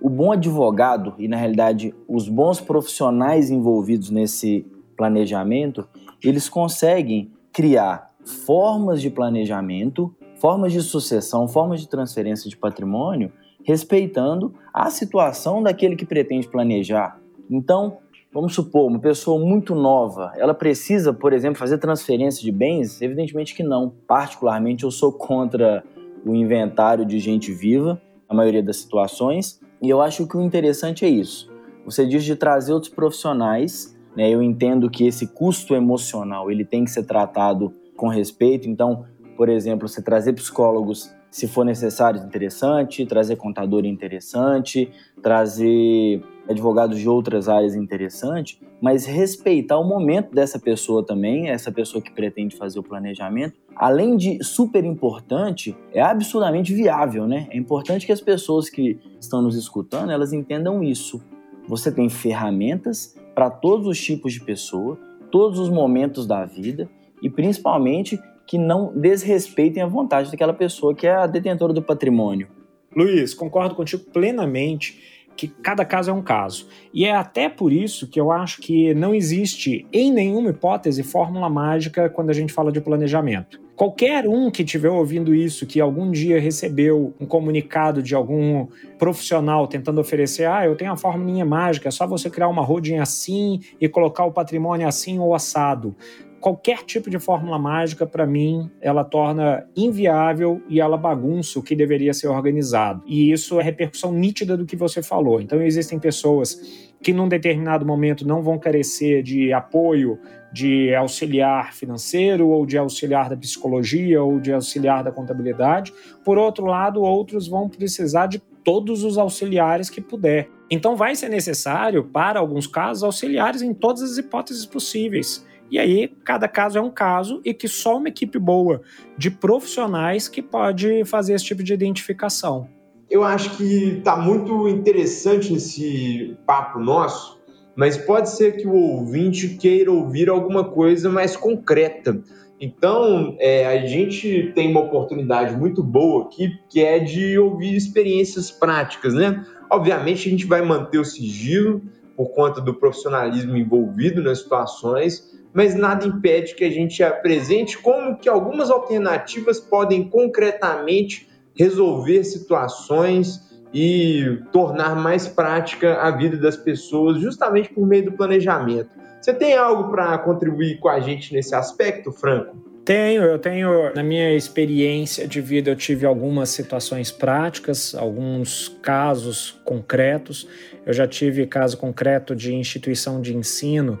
[0.00, 5.86] o bom advogado e, na realidade, os bons profissionais envolvidos nesse planejamento,
[6.22, 13.32] eles conseguem criar formas de planejamento, formas de sucessão, formas de transferência de patrimônio,
[13.64, 17.21] respeitando a situação daquele que pretende planejar.
[17.52, 17.98] Então,
[18.34, 23.02] Vamos supor, uma pessoa muito nova, ela precisa, por exemplo, fazer transferência de bens?
[23.02, 23.92] Evidentemente que não.
[24.08, 25.84] Particularmente, eu sou contra
[26.24, 31.04] o inventário de gente viva, na maioria das situações, e eu acho que o interessante
[31.04, 31.52] é isso.
[31.84, 34.30] Você diz de trazer outros profissionais, né?
[34.30, 39.04] Eu entendo que esse custo emocional, ele tem que ser tratado com respeito, então,
[39.36, 44.90] por exemplo, você trazer psicólogos se for necessário, interessante, trazer contador interessante,
[45.22, 52.02] trazer advogados de outras áreas interessante, mas respeitar o momento dessa pessoa também, essa pessoa
[52.02, 57.46] que pretende fazer o planejamento, além de super importante, é absurdamente viável, né?
[57.50, 61.22] É importante que as pessoas que estão nos escutando, elas entendam isso.
[61.68, 64.98] Você tem ferramentas para todos os tipos de pessoa,
[65.30, 66.90] todos os momentos da vida
[67.22, 72.48] e principalmente que não desrespeitem a vontade daquela pessoa que é a detentora do patrimônio.
[72.94, 76.66] Luiz, concordo contigo plenamente que cada caso é um caso.
[76.92, 81.48] E é até por isso que eu acho que não existe, em nenhuma hipótese, fórmula
[81.48, 83.60] mágica quando a gente fala de planejamento.
[83.74, 88.68] Qualquer um que estiver ouvindo isso, que algum dia recebeu um comunicado de algum
[88.98, 92.98] profissional tentando oferecer, ah, eu tenho a fórmula mágica, é só você criar uma holding
[92.98, 95.96] assim e colocar o patrimônio assim ou assado
[96.42, 101.76] qualquer tipo de fórmula mágica, para mim, ela torna inviável e ela bagunça o que
[101.76, 103.02] deveria ser organizado.
[103.06, 105.40] E isso é repercussão nítida do que você falou.
[105.40, 110.18] Então, existem pessoas que num determinado momento não vão carecer de apoio
[110.52, 115.92] de auxiliar financeiro ou de auxiliar da psicologia ou de auxiliar da contabilidade.
[116.24, 120.48] Por outro lado, outros vão precisar de todos os auxiliares que puder.
[120.70, 125.44] Então vai ser necessário, para alguns casos, auxiliares em todas as hipóteses possíveis.
[125.72, 128.82] E aí, cada caso é um caso e que só uma equipe boa
[129.16, 132.68] de profissionais que pode fazer esse tipo de identificação.
[133.08, 137.40] Eu acho que está muito interessante esse papo nosso,
[137.74, 142.22] mas pode ser que o ouvinte queira ouvir alguma coisa mais concreta.
[142.60, 148.50] Então, é, a gente tem uma oportunidade muito boa aqui, que é de ouvir experiências
[148.50, 149.42] práticas, né?
[149.70, 151.80] Obviamente, a gente vai manter o sigilo
[152.14, 158.16] por conta do profissionalismo envolvido nas situações, mas nada impede que a gente apresente como
[158.16, 167.20] que algumas alternativas podem concretamente resolver situações e tornar mais prática a vida das pessoas,
[167.20, 168.90] justamente por meio do planejamento.
[169.20, 172.72] Você tem algo para contribuir com a gente nesse aspecto, Franco?
[172.84, 179.52] Tenho, eu tenho, na minha experiência de vida, eu tive algumas situações práticas, alguns casos
[179.64, 180.48] concretos.
[180.84, 184.00] Eu já tive caso concreto de instituição de ensino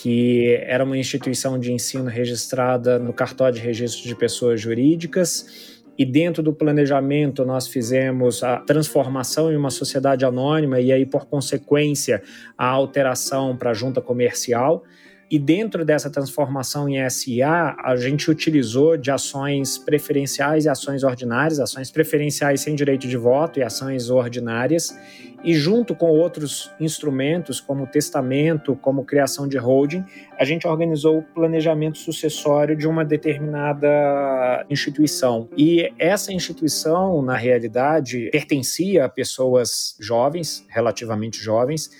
[0.00, 6.04] que era uma instituição de ensino registrada no cartório de registro de pessoas jurídicas e
[6.04, 12.22] dentro do planejamento nós fizemos a transformação em uma sociedade anônima e aí por consequência
[12.56, 14.84] a alteração para a junta comercial.
[15.30, 21.60] E dentro dessa transformação em SA, a gente utilizou de ações preferenciais e ações ordinárias,
[21.60, 24.98] ações preferenciais sem direito de voto e ações ordinárias,
[25.44, 30.04] e junto com outros instrumentos, como testamento, como criação de holding,
[30.38, 35.48] a gente organizou o planejamento sucessório de uma determinada instituição.
[35.56, 41.90] E essa instituição, na realidade, pertencia a pessoas jovens, relativamente jovens,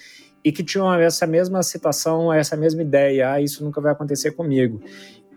[0.49, 4.81] e que tinham essa mesma situação, essa mesma ideia, ah, isso nunca vai acontecer comigo.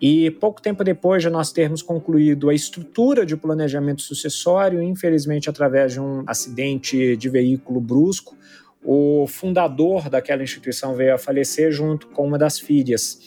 [0.02, 5.91] E pouco tempo depois de nós termos concluído a estrutura de planejamento sucessório, infelizmente através
[5.91, 8.38] de um acidente de veículo brusco,
[8.82, 13.19] o fundador daquela instituição veio a falecer junto com uma das filhas.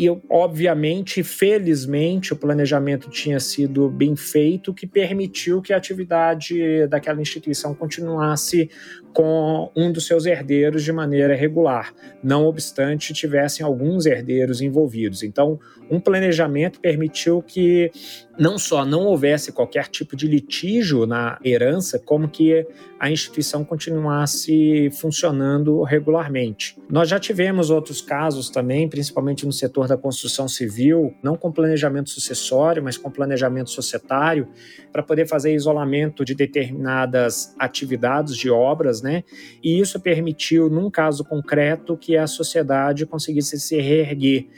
[0.00, 7.20] E, obviamente, felizmente, o planejamento tinha sido bem feito, que permitiu que a atividade daquela
[7.20, 8.70] instituição continuasse
[9.18, 15.24] com um dos seus herdeiros de maneira regular, não obstante tivessem alguns herdeiros envolvidos.
[15.24, 15.58] Então,
[15.90, 17.90] um planejamento permitiu que
[18.38, 22.64] não só não houvesse qualquer tipo de litígio na herança, como que
[23.00, 26.76] a instituição continuasse funcionando regularmente.
[26.88, 32.10] Nós já tivemos outros casos também, principalmente no setor da construção civil, não com planejamento
[32.10, 34.48] sucessório, mas com planejamento societário,
[34.92, 39.24] para poder fazer isolamento de determinadas atividades de obras, né?
[39.62, 44.48] E isso permitiu, num caso concreto, que a sociedade conseguisse se reerguer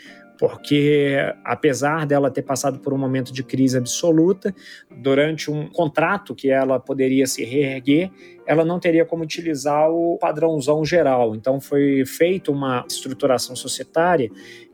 [0.41, 4.55] porque apesar dela ter passado por um momento de crise absoluta,
[4.91, 8.11] durante um contrato que ela poderia se reerguer,
[8.51, 11.37] ela não teria como utilizar o padrãozão geral.
[11.37, 14.29] Então foi feita uma estruturação societária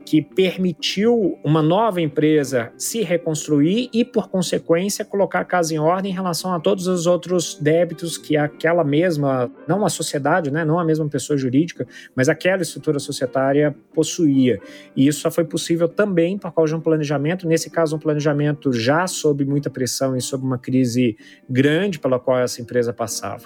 [0.07, 6.11] que permitiu uma nova empresa se reconstruir e, por consequência, colocar a casa em ordem
[6.11, 10.79] em relação a todos os outros débitos que aquela mesma, não a sociedade, né, não
[10.79, 11.85] a mesma pessoa jurídica,
[12.15, 14.61] mas aquela estrutura societária possuía.
[14.95, 18.71] E isso só foi possível também por causa de um planejamento, nesse caso, um planejamento
[18.71, 21.17] já sob muita pressão e sob uma crise
[21.49, 23.43] grande pela qual essa empresa passava.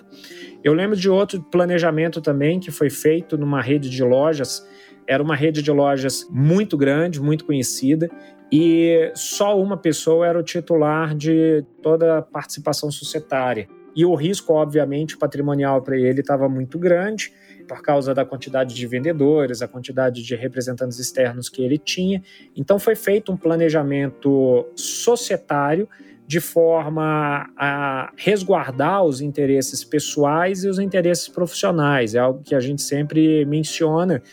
[0.64, 4.66] Eu lembro de outro planejamento também que foi feito numa rede de lojas
[5.08, 8.10] era uma rede de lojas muito grande, muito conhecida,
[8.52, 13.68] e só uma pessoa era o titular de toda a participação societária.
[13.94, 17.34] E o risco, obviamente, patrimonial para ele estava muito grande,
[17.68, 22.22] por causa da quantidade de vendedores, a quantidade de representantes externos que ele tinha.
[22.56, 25.90] Então, foi feito um planejamento societário
[26.32, 32.16] de forma a resguardar os interesses pessoais e os interesses profissionais.
[32.16, 34.24] É algo que a gente sempre menciona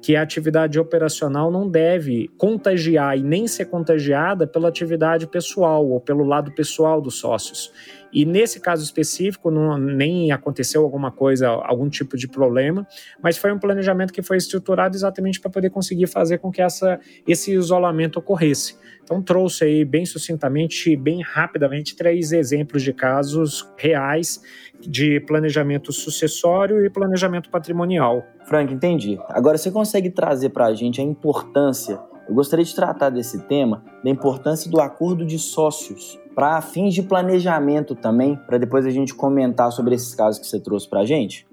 [0.00, 6.00] que a atividade operacional não deve contagiar e nem ser contagiada pela atividade pessoal ou
[6.00, 7.72] pelo lado pessoal dos sócios.
[8.12, 12.86] E nesse caso específico, não, nem aconteceu alguma coisa, algum tipo de problema,
[13.22, 16.98] mas foi um planejamento que foi estruturado exatamente para poder conseguir fazer com que essa,
[17.26, 18.76] esse isolamento ocorresse.
[19.02, 24.42] Então, trouxe aí bem sucintamente, bem rapidamente, três exemplos de casos reais
[24.78, 28.26] de planejamento sucessório e planejamento patrimonial.
[28.44, 29.18] Frank, entendi.
[29.28, 33.82] Agora, você consegue trazer para a gente a importância Eu gostaria de tratar desse tema,
[34.04, 39.12] da importância do acordo de sócios, para fins de planejamento também, para depois a gente
[39.12, 41.44] comentar sobre esses casos que você trouxe para a gente.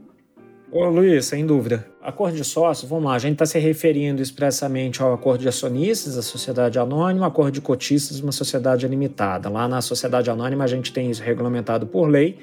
[0.72, 1.88] Ô Luiz, sem dúvida.
[2.04, 6.18] Acordo de sócios, vamos lá, a gente está se referindo expressamente ao acordo de acionistas,
[6.18, 9.50] da sociedade anônima, acordo de cotistas, uma sociedade limitada.
[9.50, 12.38] Lá na sociedade anônima a gente tem isso regulamentado por lei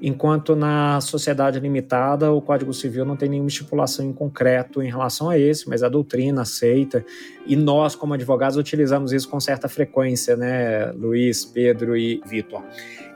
[0.00, 5.30] enquanto na sociedade limitada o Código Civil não tem nenhuma estipulação em concreto em relação
[5.30, 7.04] a esse, mas a doutrina aceita
[7.46, 12.62] e nós como advogados utilizamos isso com certa frequência, né, Luiz, Pedro e Vitor.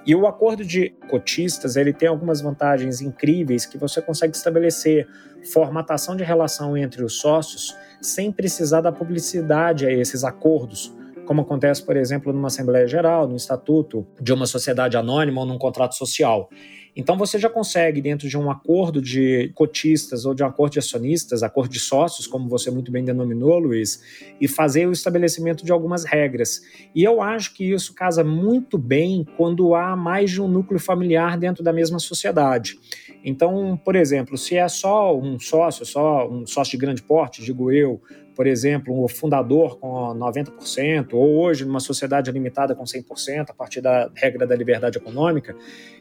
[0.07, 5.07] E o acordo de cotistas, ele tem algumas vantagens incríveis que você consegue estabelecer
[5.53, 10.95] formatação de relação entre os sócios sem precisar da publicidade a esses acordos
[11.31, 15.59] como acontece, por exemplo, numa Assembleia Geral, no estatuto de uma sociedade anônima ou num
[15.59, 16.51] contrato social.
[16.97, 20.81] Então você já consegue, dentro de um acordo de cotistas ou de um acordo de
[20.81, 24.03] acionistas, acordo de sócios, como você muito bem denominou, Luiz,
[24.41, 26.63] e fazer o estabelecimento de algumas regras.
[26.93, 31.39] E eu acho que isso casa muito bem quando há mais de um núcleo familiar
[31.39, 32.77] dentro da mesma sociedade.
[33.25, 37.71] Então, por exemplo, se é só um sócio, só um sócio de grande porte, digo
[37.71, 38.03] eu,
[38.41, 43.83] por exemplo, um fundador com 90%, ou hoje numa sociedade limitada com 100%, a partir
[43.83, 45.55] da regra da liberdade econômica,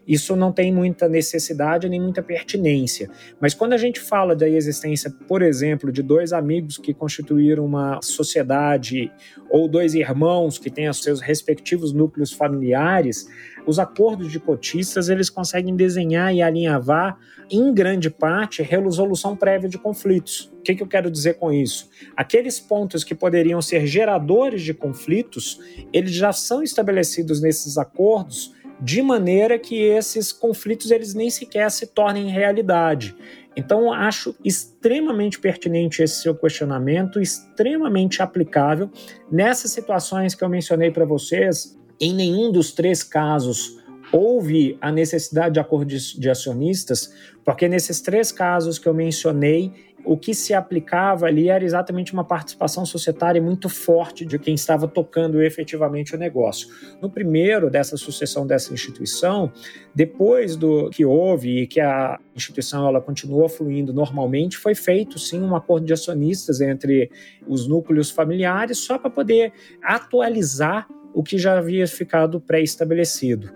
[0.08, 3.10] isso não tem muita necessidade nem muita pertinência.
[3.39, 8.00] Mas quando a gente fala da existência, por exemplo, de dois amigos que constituíram uma
[8.02, 9.12] sociedade,
[9.50, 13.28] ou dois irmãos que têm os seus respectivos núcleos familiares,
[13.66, 17.18] os acordos de cotistas eles conseguem desenhar e alinhavar,
[17.52, 20.52] em grande parte, resolução prévia de conflitos.
[20.60, 21.89] O que, que eu quero dizer com isso?
[22.16, 25.60] Aqueles pontos que poderiam ser geradores de conflitos,
[25.91, 31.88] eles já são estabelecidos nesses acordos de maneira que esses conflitos eles nem sequer se
[31.88, 33.15] tornem realidade.
[33.55, 38.89] Então, acho extremamente pertinente esse seu questionamento, extremamente aplicável
[39.30, 43.77] nessas situações que eu mencionei para vocês, em nenhum dos três casos
[44.11, 47.13] houve a necessidade de acordo de acionistas,
[47.43, 49.71] porque nesses três casos que eu mencionei,
[50.10, 54.88] o que se aplicava ali era exatamente uma participação societária muito forte de quem estava
[54.88, 56.68] tocando efetivamente o negócio.
[56.99, 59.51] No primeiro dessa sucessão dessa instituição,
[59.93, 65.43] depois do que houve e que a instituição ela continuou fluindo normalmente, foi feito sim
[65.43, 67.12] um acordo de acionistas entre
[67.47, 69.53] os núcleos familiares só para poder
[69.84, 73.51] atualizar o que já havia ficado pré-estabelecido.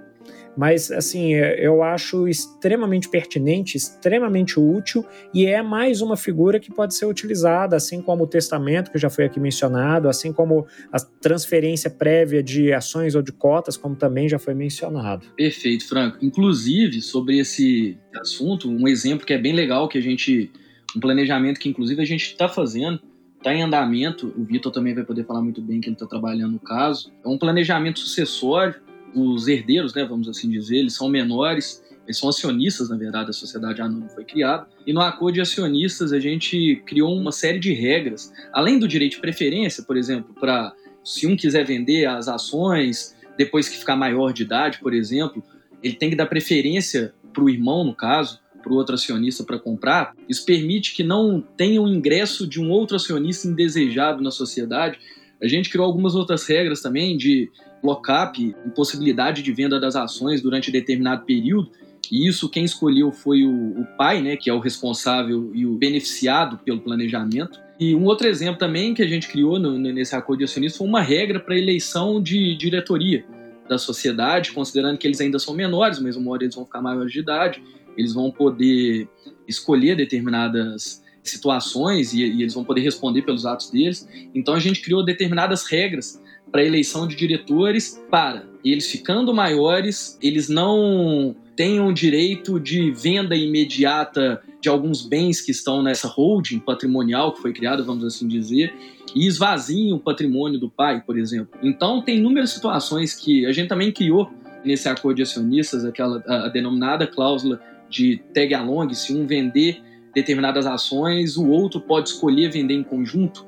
[0.55, 6.71] Mas, assim, é, eu acho extremamente pertinente, extremamente útil e é mais uma figura que
[6.71, 10.99] pode ser utilizada, assim como o testamento, que já foi aqui mencionado, assim como a
[10.99, 15.25] transferência prévia de ações ou de cotas, como também já foi mencionado.
[15.35, 16.17] Perfeito, Franco.
[16.21, 20.51] Inclusive, sobre esse assunto, um exemplo que é bem legal, que a gente.
[20.95, 23.01] Um planejamento que, inclusive, a gente está fazendo
[23.43, 26.53] está em andamento, o Vitor também vai poder falar muito bem que ele está trabalhando
[26.53, 28.75] no caso, é um planejamento sucessório,
[29.15, 33.33] os herdeiros, né, vamos assim dizer, eles são menores, eles são acionistas, na verdade, a
[33.33, 37.73] sociedade anônima foi criada, e no acordo de acionistas a gente criou uma série de
[37.73, 43.15] regras, além do direito de preferência, por exemplo, para se um quiser vender as ações,
[43.37, 45.43] depois que ficar maior de idade, por exemplo,
[45.81, 49.59] ele tem que dar preferência para o irmão, no caso, para o outro acionista para
[49.59, 54.97] comprar, isso permite que não tenha o ingresso de um outro acionista indesejado na sociedade.
[55.43, 57.51] A gente criou algumas outras regras também de
[57.83, 61.69] lock-up, impossibilidade de venda das ações durante determinado período.
[62.11, 65.75] E isso quem escolheu foi o, o pai, né, que é o responsável e o
[65.75, 67.59] beneficiado pelo planejamento.
[67.79, 70.87] E um outro exemplo também que a gente criou no, nesse acordo de acionistas foi
[70.87, 73.25] uma regra para eleição de diretoria
[73.67, 77.11] da sociedade, considerando que eles ainda são menores, mas uma hora eles vão ficar maiores
[77.11, 77.61] de idade
[77.97, 79.07] eles vão poder
[79.47, 84.07] escolher determinadas situações e, e, eles vão poder responder pelos atos deles.
[84.33, 86.21] Então a gente criou determinadas regras
[86.51, 94.41] para eleição de diretores para eles ficando maiores, eles não tenham direito de venda imediata
[94.61, 98.73] de alguns bens que estão nessa holding patrimonial que foi criada, vamos assim dizer,
[99.13, 101.59] e esvaziem o patrimônio do pai, por exemplo.
[101.61, 104.31] Então tem inúmeras situações que a gente também criou
[104.63, 109.81] nesse acordo de acionistas, aquela a, a denominada cláusula de tag along, se um vender
[110.13, 113.45] determinadas ações, o outro pode escolher vender em conjunto.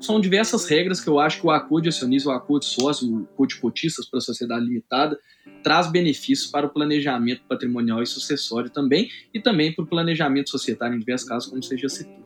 [0.00, 3.10] São diversas regras que eu acho que o acordo de acionista, o acordo de sócio,
[3.10, 5.18] o acordo de cotistas para a sociedade limitada
[5.62, 10.94] traz benefícios para o planejamento patrimonial e sucessório também, e também para o planejamento societário
[10.94, 12.23] em diversos casos, como já citou.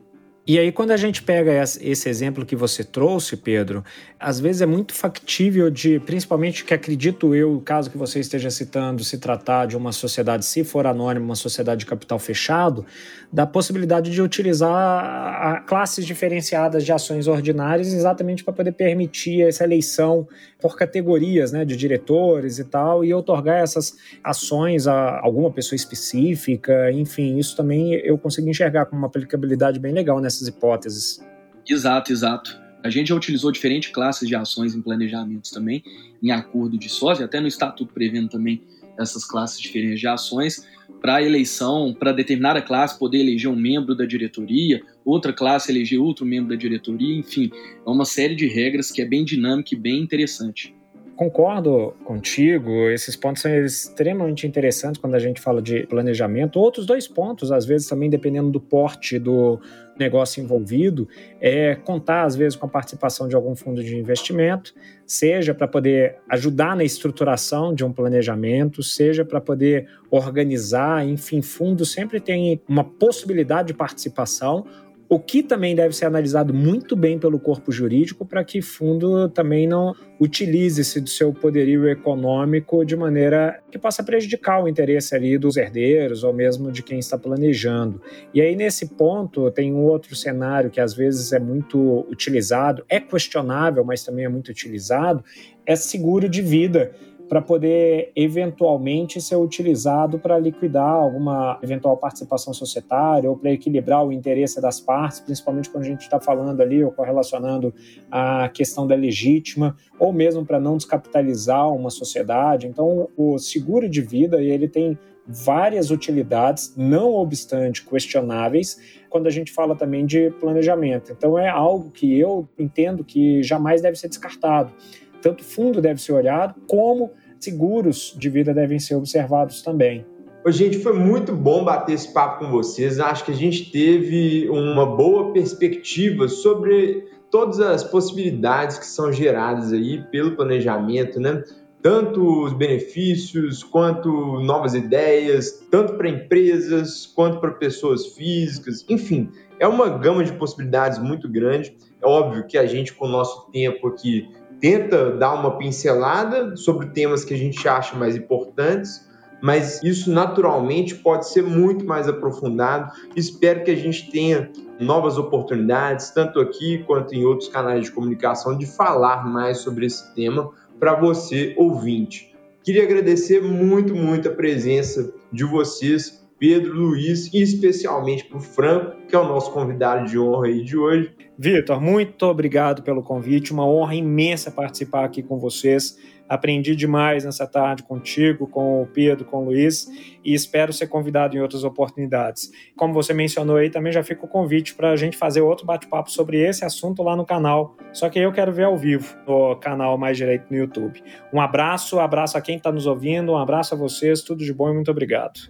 [0.49, 3.85] E aí, quando a gente pega esse exemplo que você trouxe, Pedro,
[4.19, 8.49] às vezes é muito factível de, principalmente que acredito eu, o caso que você esteja
[8.49, 12.87] citando, se tratar de uma sociedade, se for anônima, uma sociedade de capital fechado,
[13.31, 20.27] da possibilidade de utilizar classes diferenciadas de ações ordinárias exatamente para poder permitir essa eleição
[20.61, 26.91] por categorias né, de diretores e tal, e otorgar essas ações a alguma pessoa específica,
[26.93, 31.25] enfim, isso também eu consigo enxergar como uma aplicabilidade bem legal nessas hipóteses.
[31.69, 32.59] Exato, exato.
[32.83, 35.83] A gente já utilizou diferentes classes de ações em planejamentos também,
[36.23, 38.63] em acordo de sócio, até no estatuto prevendo também
[38.99, 40.67] essas classes diferentes de ações
[41.01, 46.27] para eleição, para determinada classe poder eleger um membro da diretoria, outra classe eleger outro
[46.27, 47.51] membro da diretoria, enfim,
[47.87, 50.75] é uma série de regras que é bem dinâmica e bem interessante.
[51.19, 56.61] Concordo contigo, esses pontos são extremamente interessantes quando a gente fala de planejamento.
[56.61, 59.59] Outros dois pontos, às vezes também dependendo do porte do
[59.99, 61.09] negócio envolvido,
[61.41, 64.73] é contar às vezes com a participação de algum fundo de investimento,
[65.05, 71.85] seja para poder ajudar na estruturação de um planejamento, seja para poder organizar, enfim, fundo
[71.85, 74.65] sempre tem uma possibilidade de participação
[75.09, 79.67] o que também deve ser analisado muito bem pelo corpo jurídico para que fundo também
[79.67, 85.57] não utilize-se do seu poderio econômico de maneira que possa prejudicar o interesse ali dos
[85.57, 88.03] herdeiros ou mesmo de quem está planejando.
[88.35, 93.01] E aí, nesse ponto, tem um outro cenário que às vezes é muito utilizado, é
[93.01, 95.25] questionável, mas também é muito utilizado,
[95.65, 96.93] é seguro de vida
[97.29, 104.11] para poder eventualmente ser utilizado para liquidar alguma eventual participação societária ou para equilibrar o
[104.11, 107.75] interesse das partes, principalmente quando a gente está falando ali ou correlacionando
[108.11, 112.67] a questão da legítima, ou mesmo para não descapitalizar uma sociedade.
[112.67, 119.53] Então, o seguro de vida ele tem várias utilidades, não obstante questionáveis, quando a gente
[119.53, 121.13] fala também de planejamento.
[121.13, 124.73] Então, é algo que eu entendo que jamais deve ser descartado
[125.21, 130.05] tanto fundo deve ser olhado, como seguros de vida devem ser observados também.
[130.45, 133.01] Ô, gente, foi muito bom bater esse papo com vocês.
[133.01, 139.73] Acho que a gente teve uma boa perspectiva sobre todas as possibilidades que são geradas
[139.73, 141.43] aí pelo planejamento, né?
[141.83, 144.09] Tanto os benefícios, quanto
[144.41, 150.99] novas ideias, tanto para empresas, quanto para pessoas físicas, enfim, é uma gama de possibilidades
[150.99, 151.77] muito grande.
[152.03, 154.29] É óbvio que a gente, com o nosso tempo aqui,
[154.61, 159.07] tenta dar uma pincelada sobre temas que a gente acha mais importantes,
[159.41, 162.93] mas isso naturalmente pode ser muito mais aprofundado.
[163.15, 164.51] Espero que a gente tenha
[164.81, 170.15] novas oportunidades, tanto aqui quanto em outros canais de comunicação, de falar mais sobre esse
[170.15, 172.35] tema para você, ouvinte.
[172.63, 179.07] Queria agradecer muito, muito a presença de vocês, Pedro, Luiz e especialmente para o Franco,
[179.09, 181.13] que é o nosso convidado de honra aí de hoje.
[181.37, 185.97] Vitor, muito obrigado pelo convite, uma honra imensa participar aqui com vocês.
[186.29, 189.89] Aprendi demais nessa tarde contigo, com o Pedro, com o Luiz
[190.23, 192.51] e espero ser convidado em outras oportunidades.
[192.77, 196.11] Como você mencionou aí, também já fica o convite para a gente fazer outro bate-papo
[196.11, 197.77] sobre esse assunto lá no canal.
[197.95, 201.03] Só que eu quero ver ao vivo no canal Mais Direito no YouTube.
[201.33, 204.71] Um abraço, abraço a quem está nos ouvindo, um abraço a vocês, tudo de bom
[204.71, 205.41] e muito obrigado.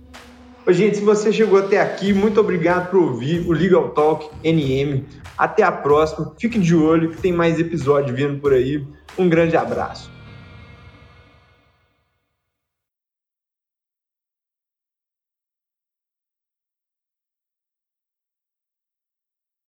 [0.71, 5.03] Gente, se você chegou até aqui, muito obrigado por ouvir o Legal Talk NM.
[5.37, 6.35] Até a próxima.
[6.39, 8.85] Fique de olho que tem mais episódio vindo por aí.
[9.16, 10.18] Um grande abraço.